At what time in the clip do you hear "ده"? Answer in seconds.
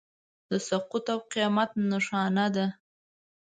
2.55-2.65